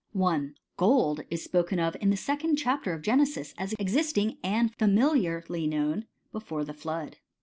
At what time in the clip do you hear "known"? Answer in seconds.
5.67-6.05